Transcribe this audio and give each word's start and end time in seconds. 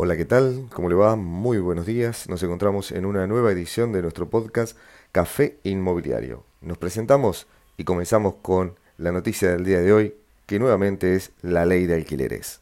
Hola, 0.00 0.16
¿qué 0.16 0.24
tal? 0.24 0.68
¿Cómo 0.72 0.88
le 0.88 0.94
va? 0.94 1.16
Muy 1.16 1.58
buenos 1.58 1.84
días. 1.84 2.28
Nos 2.28 2.40
encontramos 2.44 2.92
en 2.92 3.04
una 3.04 3.26
nueva 3.26 3.50
edición 3.50 3.92
de 3.92 4.00
nuestro 4.00 4.30
podcast 4.30 4.78
Café 5.10 5.58
Inmobiliario. 5.64 6.44
Nos 6.60 6.78
presentamos 6.78 7.48
y 7.76 7.82
comenzamos 7.82 8.34
con 8.40 8.76
la 8.96 9.10
noticia 9.10 9.50
del 9.50 9.64
día 9.64 9.80
de 9.80 9.92
hoy, 9.92 10.14
que 10.46 10.60
nuevamente 10.60 11.16
es 11.16 11.32
la 11.42 11.66
ley 11.66 11.86
de 11.86 11.96
alquileres. 11.96 12.60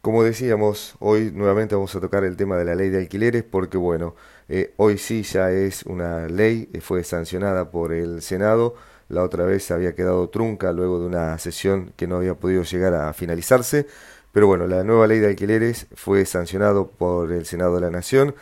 Como 0.00 0.24
decíamos, 0.24 0.96
hoy 0.98 1.30
nuevamente 1.32 1.76
vamos 1.76 1.94
a 1.94 2.00
tocar 2.00 2.24
el 2.24 2.36
tema 2.36 2.56
de 2.56 2.64
la 2.64 2.74
ley 2.74 2.90
de 2.90 2.98
alquileres 2.98 3.44
porque 3.44 3.76
bueno, 3.76 4.16
eh, 4.48 4.74
hoy 4.76 4.98
sí 4.98 5.22
ya 5.22 5.52
es 5.52 5.84
una 5.84 6.26
ley, 6.26 6.68
eh, 6.72 6.80
fue 6.80 7.04
sancionada 7.04 7.70
por 7.70 7.92
el 7.92 8.22
Senado, 8.22 8.74
la 9.08 9.22
otra 9.22 9.44
vez 9.44 9.70
había 9.70 9.94
quedado 9.94 10.28
trunca 10.28 10.72
luego 10.72 11.00
de 11.00 11.06
una 11.06 11.38
sesión 11.38 11.92
que 11.96 12.06
no 12.06 12.16
había 12.16 12.34
podido 12.34 12.62
llegar 12.62 12.94
a 12.94 13.12
finalizarse, 13.12 13.86
pero 14.32 14.46
bueno, 14.46 14.66
la 14.66 14.82
nueva 14.84 15.06
ley 15.06 15.20
de 15.20 15.28
alquileres 15.28 15.86
fue 15.94 16.24
sancionado 16.26 16.88
por 16.88 17.32
el 17.32 17.46
Senado 17.46 17.76
de 17.76 17.82
la 17.82 17.90
Nación 17.90 18.34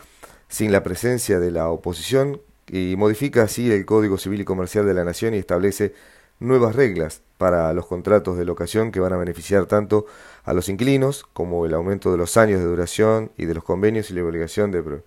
sin 0.47 0.71
la 0.71 0.83
presencia 0.83 1.39
de 1.39 1.51
la 1.51 1.69
oposición 1.69 2.41
y 2.67 2.95
modifica 2.97 3.43
así 3.43 3.71
el 3.71 3.85
Código 3.85 4.17
Civil 4.17 4.41
y 4.41 4.45
Comercial 4.45 4.85
de 4.85 4.93
la 4.93 5.03
Nación 5.03 5.33
y 5.33 5.37
establece 5.37 5.93
nuevas 6.39 6.75
reglas 6.75 7.21
para 7.37 7.73
los 7.73 7.85
contratos 7.85 8.37
de 8.37 8.45
locación 8.45 8.91
que 8.91 8.99
van 8.99 9.13
a 9.13 9.17
beneficiar 9.17 9.65
tanto 9.65 10.05
a 10.43 10.53
los 10.53 10.69
inquilinos 10.69 11.25
como 11.33 11.65
el 11.65 11.73
aumento 11.73 12.11
de 12.11 12.17
los 12.17 12.37
años 12.37 12.59
de 12.59 12.65
duración 12.65 13.31
y 13.37 13.45
de 13.45 13.53
los 13.53 13.63
convenios 13.63 14.09
y 14.09 14.13
la 14.13 14.23
obligación 14.23 14.71
de... 14.71 15.01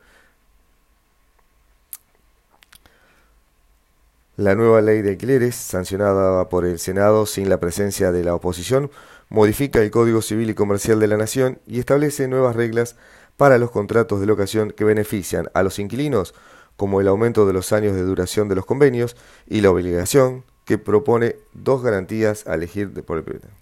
La 4.36 4.54
nueva 4.54 4.82
ley 4.82 5.00
de 5.00 5.10
alquileres, 5.12 5.54
sancionada 5.54 6.50
por 6.50 6.66
el 6.66 6.78
Senado 6.78 7.24
sin 7.24 7.48
la 7.48 7.58
presencia 7.58 8.12
de 8.12 8.22
la 8.22 8.34
oposición, 8.34 8.90
modifica 9.30 9.80
el 9.80 9.90
Código 9.90 10.20
Civil 10.20 10.50
y 10.50 10.54
Comercial 10.54 11.00
de 11.00 11.06
la 11.06 11.16
Nación 11.16 11.58
y 11.66 11.78
establece 11.78 12.28
nuevas 12.28 12.54
reglas 12.54 12.96
para 13.38 13.56
los 13.56 13.70
contratos 13.70 14.20
de 14.20 14.26
locación 14.26 14.72
que 14.72 14.84
benefician 14.84 15.48
a 15.54 15.62
los 15.62 15.78
inquilinos, 15.78 16.34
como 16.76 17.00
el 17.00 17.08
aumento 17.08 17.46
de 17.46 17.54
los 17.54 17.72
años 17.72 17.94
de 17.94 18.02
duración 18.02 18.50
de 18.50 18.56
los 18.56 18.66
convenios 18.66 19.16
y 19.46 19.62
la 19.62 19.70
obligación 19.70 20.44
que 20.66 20.76
propone 20.76 21.36
dos 21.54 21.82
garantías 21.82 22.46
a 22.46 22.56
elegir 22.56 22.92
por 23.04 23.16
el 23.16 23.24
propietario. 23.24 23.56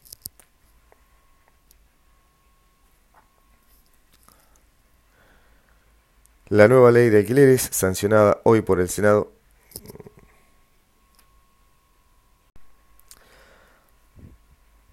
La 6.49 6.67
nueva 6.67 6.91
ley 6.91 7.11
de 7.11 7.19
alquileres, 7.19 7.69
sancionada 7.71 8.41
hoy 8.43 8.61
por 8.61 8.81
el 8.81 8.89
Senado, 8.89 9.34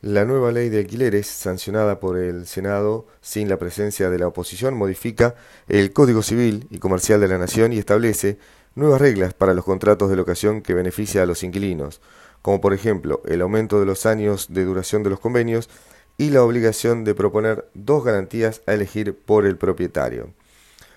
La 0.02 0.25
nueva 0.25 0.52
ley 0.52 0.69
de 0.69 0.80
alquileres, 0.80 1.27
sancionada 1.27 1.99
por 1.99 2.17
el 2.17 2.47
Senado 2.47 3.05
sin 3.21 3.47
la 3.47 3.57
presencia 3.57 4.09
de 4.09 4.17
la 4.17 4.25
oposición, 4.25 4.73
modifica 4.73 5.35
el 5.67 5.94
Código 5.94 6.23
Civil 6.23 6.66
y 6.71 6.80
Comercial 6.80 7.21
de 7.21 7.27
la 7.27 7.38
Nación 7.38 7.71
y 7.71 7.77
establece 7.77 8.39
nuevas 8.73 8.99
reglas 8.99 9.35
para 9.35 9.53
los 9.53 9.63
contratos 9.63 10.09
de 10.09 10.16
locación 10.16 10.63
que 10.63 10.73
beneficia 10.73 11.22
a 11.22 11.27
los 11.27 11.44
inquilinos, 11.44 12.02
como 12.41 12.59
por 12.61 12.73
ejemplo 12.73 13.22
el 13.25 13.44
aumento 13.44 13.79
de 13.79 13.85
los 13.85 14.07
años 14.07 14.47
de 14.49 14.66
duración 14.66 15.03
de 15.03 15.11
los 15.11 15.19
convenios 15.19 15.69
y 16.17 16.31
la 16.31 16.41
obligación 16.41 17.03
de 17.03 17.13
proponer 17.13 17.69
dos 17.75 18.03
garantías 18.03 18.63
a 18.66 18.73
elegir 18.73 19.16
por 19.16 19.45
el 19.45 19.55
propietario. 19.55 20.33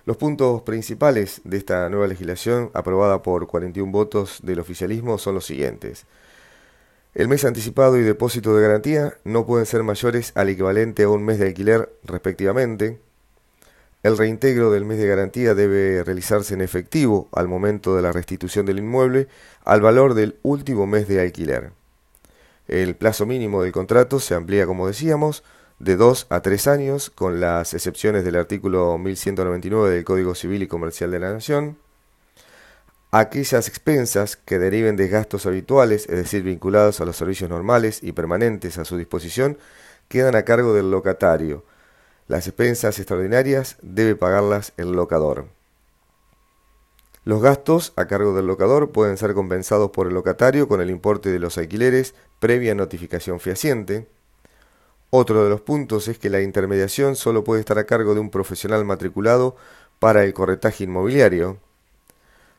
Los 0.07 0.17
puntos 0.17 0.63
principales 0.63 1.43
de 1.45 1.59
esta 1.59 1.91
nueva 1.91 2.07
legislación, 2.07 2.71
aprobada 2.73 3.21
por 3.21 3.47
41 3.49 3.93
votos 3.93 4.41
del 4.43 4.61
oficialismo, 4.61 5.19
son 5.19 5.35
los 5.35 5.45
siguientes. 5.45 6.07
El 7.15 7.29
mes 7.29 7.45
anticipado 7.45 7.97
y 7.97 8.03
depósito 8.03 8.57
de 8.57 8.63
garantía 8.63 9.19
no 9.23 9.47
pueden 9.47 9.67
ser 9.67 9.85
mayores 9.85 10.33
al 10.35 10.49
equivalente 10.49 11.05
a 11.05 11.09
un 11.09 11.25
mes 11.25 11.39
de 11.39 11.47
alquiler 11.47 11.97
respectivamente. 12.03 12.99
El 14.03 14.19
reintegro 14.19 14.73
del 14.73 14.85
mes 14.85 14.99
de 14.99 15.07
garantía 15.07 15.55
debe 15.55 16.03
realizarse 16.03 16.55
en 16.55 16.61
efectivo 16.61 17.29
al 17.31 17.47
momento 17.47 17.95
de 17.95 18.03
la 18.03 18.11
restitución 18.11 18.67
del 18.67 18.81
inmueble 18.81 19.29
al 19.65 19.81
valor 19.81 20.15
del 20.15 20.41
último 20.43 20.89
mes 20.89 21.07
de 21.07 21.21
alquiler. 21.21 21.71
El 22.67 22.97
plazo 22.97 23.27
mínimo 23.27 23.63
del 23.63 23.71
contrato 23.71 24.19
se 24.19 24.35
amplía, 24.35 24.67
como 24.67 24.89
decíamos, 24.89 25.45
de 25.79 25.95
2 25.95 26.27
a 26.31 26.41
3 26.41 26.67
años, 26.67 27.11
con 27.11 27.39
las 27.39 27.75
excepciones 27.75 28.25
del 28.25 28.35
artículo 28.35 28.99
1199 28.99 29.95
del 29.95 30.05
Código 30.05 30.35
Civil 30.35 30.65
y 30.65 30.67
Comercial 30.67 31.13
de 31.13 31.21
la 31.21 31.33
Nación. 31.33 31.77
Aquellas 33.17 33.69
expensas 33.69 34.37
que 34.37 34.59
deriven 34.59 34.97
de 34.97 35.07
gastos 35.07 35.47
habituales, 35.47 36.09
es 36.09 36.17
decir, 36.17 36.43
vinculados 36.43 37.01
a 37.01 37.05
los 37.05 37.17
servicios 37.17 37.49
normales 37.49 38.03
y 38.03 38.11
permanentes 38.11 38.77
a 38.79 38.85
su 38.85 38.97
disposición, 38.97 39.57
quedan 40.09 40.35
a 40.35 40.43
cargo 40.43 40.75
del 40.75 40.91
locatario 40.91 41.65
las 42.27 42.47
expensas 42.47 42.99
extraordinarias 42.99 43.77
debe 43.83 44.17
pagarlas 44.17 44.73
el 44.79 44.93
locador. 44.93 45.47
Los 47.25 47.43
gastos 47.43 47.93
a 47.97 48.07
cargo 48.07 48.35
del 48.35 48.47
locador 48.47 48.93
pueden 48.93 49.19
ser 49.19 49.35
compensados 49.35 49.91
por 49.91 50.07
el 50.07 50.15
locatario 50.15 50.67
con 50.67 50.81
el 50.81 50.91
importe 50.91 51.31
de 51.31 51.39
los 51.39 51.59
alquileres 51.59 52.15
previa 52.39 52.75
notificación 52.75 53.41
fehaciente. 53.41 54.09
Otro 55.11 55.45
de 55.45 55.51
los 55.51 55.61
puntos 55.61 56.09
es 56.09 56.19
que 56.19 56.31
la 56.31 56.41
intermediación 56.41 57.15
solo 57.15 57.45
puede 57.45 57.61
estar 57.61 57.79
a 57.79 57.85
cargo 57.85 58.15
de 58.15 58.21
un 58.21 58.31
profesional 58.31 58.85
matriculado 58.85 59.55
para 59.99 60.25
el 60.25 60.33
corretaje 60.33 60.85
inmobiliario. 60.85 61.59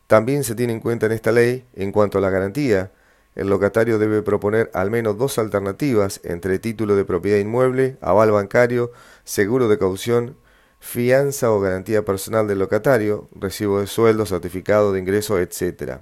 También 0.07 0.43
se 0.43 0.55
tiene 0.55 0.73
en 0.73 0.79
cuenta 0.79 1.07
en 1.07 1.13
esta 1.13 1.31
ley, 1.31 1.65
en 1.75 1.91
cuanto 1.91 2.17
a 2.17 2.21
la 2.21 2.29
garantía, 2.29 2.91
el 3.35 3.49
locatario 3.49 3.99
debe 3.99 4.21
proponer 4.21 4.71
al 4.73 4.89
menos 4.89 5.17
dos 5.17 5.37
alternativas 5.39 6.21
entre 6.23 6.57
título 6.57 6.95
de 6.95 7.03
propiedad 7.03 7.37
inmueble, 7.37 7.97
aval 8.01 8.31
bancario, 8.31 8.91
seguro 9.25 9.67
de 9.67 9.77
caución, 9.77 10.37
fianza 10.79 11.51
o 11.51 11.59
garantía 11.59 12.05
personal 12.05 12.47
del 12.47 12.59
locatario, 12.59 13.27
recibo 13.35 13.81
de 13.81 13.87
sueldo, 13.87 14.25
certificado 14.25 14.93
de 14.93 14.99
ingreso, 14.99 15.37
etc. 15.39 15.99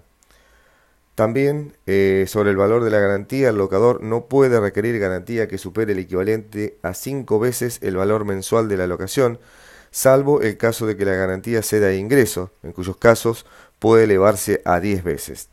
También, 1.15 1.75
eh, 1.87 2.25
sobre 2.27 2.51
el 2.51 2.57
valor 2.57 2.83
de 2.83 2.91
la 2.91 2.99
garantía, 2.99 3.49
el 3.49 3.57
locador 3.57 4.03
no 4.03 4.25
puede 4.25 4.59
requerir 4.59 4.99
garantía 4.99 5.47
que 5.47 5.57
supere 5.57 5.93
el 5.93 5.99
equivalente 5.99 6.77
a 6.83 6.93
cinco 6.93 7.39
veces 7.39 7.79
el 7.81 7.95
valor 7.95 8.25
mensual 8.25 8.67
de 8.67 8.77
la 8.77 8.85
locación, 8.85 9.39
salvo 9.89 10.41
el 10.41 10.57
caso 10.57 10.85
de 10.85 10.97
que 10.97 11.05
la 11.05 11.13
garantía 11.13 11.61
sea 11.61 11.79
de 11.79 11.97
ingreso, 11.97 12.51
en 12.63 12.73
cuyos 12.73 12.97
casos 12.97 13.45
puede 13.83 14.05
elevarse 14.05 14.61
a 14.63 14.79
10 14.79 15.03
veces. 15.03 15.49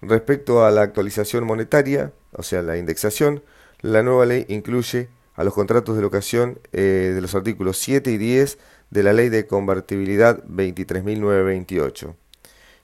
Respecto 0.00 0.64
a 0.64 0.70
la 0.70 0.80
actualización 0.80 1.44
monetaria, 1.44 2.14
o 2.32 2.42
sea, 2.42 2.62
la 2.62 2.78
indexación, 2.78 3.42
la 3.82 4.02
nueva 4.02 4.24
ley 4.24 4.46
incluye 4.48 5.10
a 5.34 5.44
los 5.44 5.52
contratos 5.52 5.96
de 5.96 6.00
locación 6.00 6.58
eh, 6.72 7.12
de 7.14 7.20
los 7.20 7.34
artículos 7.34 7.76
7 7.76 8.10
y 8.10 8.16
10 8.16 8.56
de 8.88 9.02
la 9.02 9.12
Ley 9.12 9.28
de 9.28 9.46
Convertibilidad 9.46 10.42
23.928. 10.44 12.14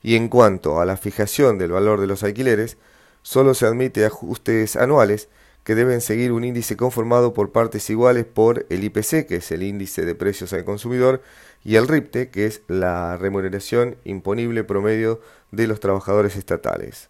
Y 0.03 0.15
en 0.15 0.29
cuanto 0.29 0.79
a 0.79 0.85
la 0.85 0.97
fijación 0.97 1.57
del 1.57 1.71
valor 1.71 1.99
de 1.99 2.05
los 2.05 2.21
alquileres, 2.21 2.77
solo 3.23 3.55
se 3.55 3.65
admite 3.65 4.05
ajustes 4.05 4.75
anuales 4.75 5.29
que 5.63 5.75
deben 5.75 6.01
seguir 6.01 6.31
un 6.31 6.43
índice 6.43 6.75
conformado 6.75 7.33
por 7.33 7.51
partes 7.51 7.89
iguales 7.89 8.25
por 8.25 8.65
el 8.69 8.83
IPC, 8.83 9.27
que 9.27 9.37
es 9.37 9.51
el 9.51 9.63
índice 9.63 10.05
de 10.05 10.15
precios 10.15 10.53
al 10.53 10.65
consumidor, 10.65 11.21
y 11.63 11.75
el 11.75 11.87
RIPTE, 11.87 12.29
que 12.29 12.45
es 12.45 12.61
la 12.67 13.17
remuneración 13.17 13.97
imponible 14.03 14.63
promedio 14.63 15.21
de 15.51 15.67
los 15.67 15.79
trabajadores 15.79 16.35
estatales. 16.35 17.09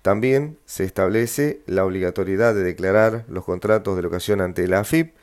También 0.00 0.58
se 0.64 0.84
establece 0.84 1.60
la 1.66 1.84
obligatoriedad 1.84 2.54
de 2.54 2.64
declarar 2.64 3.24
los 3.28 3.44
contratos 3.44 3.94
de 3.96 4.02
locación 4.02 4.40
ante 4.40 4.66
la 4.66 4.80
AFIP 4.80 5.14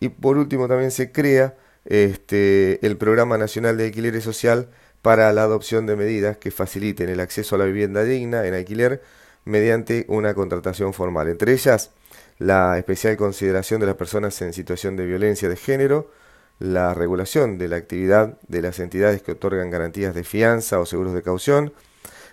y 0.00 0.10
por 0.10 0.36
último 0.36 0.68
también 0.68 0.90
se 0.90 1.12
crea 1.12 1.56
este, 1.86 2.84
el 2.86 2.98
Programa 2.98 3.38
Nacional 3.38 3.78
de 3.78 3.86
Alquiler 3.86 4.20
Social 4.20 4.68
para 5.00 5.32
la 5.32 5.44
adopción 5.44 5.86
de 5.86 5.96
medidas 5.96 6.36
que 6.36 6.50
faciliten 6.50 7.08
el 7.08 7.20
acceso 7.20 7.54
a 7.54 7.58
la 7.58 7.64
vivienda 7.64 8.04
digna 8.04 8.46
en 8.46 8.52
alquiler 8.52 9.00
mediante 9.48 10.04
una 10.08 10.34
contratación 10.34 10.92
formal. 10.92 11.28
Entre 11.28 11.52
ellas, 11.52 11.90
la 12.38 12.76
especial 12.78 13.16
consideración 13.16 13.80
de 13.80 13.86
las 13.86 13.96
personas 13.96 14.40
en 14.42 14.52
situación 14.52 14.94
de 14.94 15.06
violencia 15.06 15.48
de 15.48 15.56
género, 15.56 16.10
la 16.58 16.92
regulación 16.92 17.56
de 17.56 17.68
la 17.68 17.76
actividad 17.76 18.38
de 18.46 18.60
las 18.60 18.78
entidades 18.78 19.22
que 19.22 19.32
otorgan 19.32 19.70
garantías 19.70 20.14
de 20.14 20.22
fianza 20.22 20.78
o 20.78 20.86
seguros 20.86 21.14
de 21.14 21.22
caución, 21.22 21.72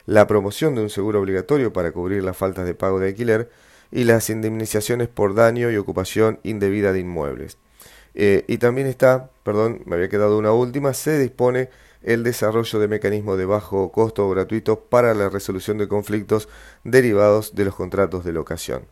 la 0.05 0.27
promoción 0.27 0.75
de 0.75 0.81
un 0.81 0.89
seguro 0.89 1.21
obligatorio 1.21 1.71
para 1.71 1.93
cubrir 1.93 2.21
las 2.21 2.35
faltas 2.35 2.65
de 2.65 2.75
pago 2.75 2.99
de 2.99 3.07
alquiler 3.07 3.49
y 3.91 4.03
las 4.03 4.29
indemnizaciones 4.29 5.07
por 5.07 5.35
daño 5.35 5.71
y 5.71 5.77
ocupación 5.77 6.39
indebida 6.43 6.91
de 6.91 6.99
inmuebles. 6.99 7.57
Eh, 8.13 8.43
y 8.47 8.57
también 8.57 8.87
está, 8.87 9.29
perdón, 9.43 9.81
me 9.85 9.95
había 9.95 10.09
quedado 10.09 10.37
una 10.37 10.51
última, 10.51 10.93
se 10.93 11.17
dispone 11.17 11.69
el 12.05 12.23
desarrollo 12.23 12.79
de 12.79 12.87
mecanismos 12.87 13.37
de 13.37 13.45
bajo 13.45 13.91
costo 13.91 14.25
o 14.25 14.29
gratuito 14.29 14.79
para 14.79 15.13
la 15.13 15.27
resolución 15.27 15.79
de 15.79 15.87
conflictos 15.87 16.47
derivados 16.83 17.55
de 17.55 17.65
los 17.65 17.75
contratos 17.75 18.23
de 18.23 18.31
locación. 18.31 18.85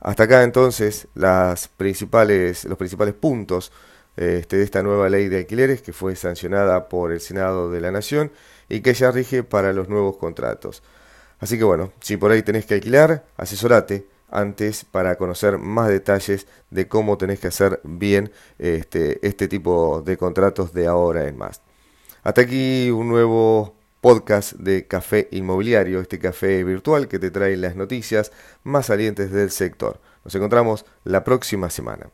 Hasta 0.00 0.24
acá 0.24 0.42
entonces 0.42 1.08
principales, 1.76 2.64
los 2.64 2.78
principales 2.78 3.14
puntos 3.14 3.70
este, 4.16 4.56
de 4.56 4.64
esta 4.64 4.82
nueva 4.82 5.08
ley 5.10 5.28
de 5.28 5.38
alquileres 5.38 5.82
que 5.82 5.92
fue 5.92 6.16
sancionada 6.16 6.88
por 6.88 7.12
el 7.12 7.20
Senado 7.20 7.70
de 7.70 7.80
la 7.80 7.92
Nación 7.92 8.32
y 8.68 8.80
que 8.80 8.94
ya 8.94 9.10
rige 9.10 9.42
para 9.42 9.72
los 9.72 9.88
nuevos 9.88 10.16
contratos. 10.16 10.82
Así 11.40 11.58
que 11.58 11.64
bueno, 11.64 11.92
si 12.00 12.16
por 12.16 12.30
ahí 12.30 12.42
tenés 12.42 12.64
que 12.64 12.74
alquilar, 12.74 13.26
asesorate 13.36 14.06
antes 14.30 14.84
para 14.84 15.16
conocer 15.16 15.58
más 15.58 15.88
detalles 15.88 16.46
de 16.70 16.88
cómo 16.88 17.18
tenés 17.18 17.40
que 17.40 17.48
hacer 17.48 17.80
bien 17.84 18.32
este, 18.58 19.26
este 19.26 19.48
tipo 19.48 20.02
de 20.02 20.16
contratos 20.16 20.72
de 20.72 20.86
ahora 20.86 21.28
en 21.28 21.36
más. 21.36 21.60
Hasta 22.28 22.42
aquí 22.42 22.90
un 22.90 23.08
nuevo 23.08 23.74
podcast 24.02 24.52
de 24.52 24.86
Café 24.86 25.28
Inmobiliario, 25.30 25.98
este 26.02 26.18
café 26.18 26.62
virtual 26.62 27.08
que 27.08 27.18
te 27.18 27.30
trae 27.30 27.56
las 27.56 27.74
noticias 27.74 28.32
más 28.64 28.84
salientes 28.84 29.32
del 29.32 29.50
sector. 29.50 29.98
Nos 30.26 30.34
encontramos 30.34 30.84
la 31.04 31.24
próxima 31.24 31.70
semana. 31.70 32.10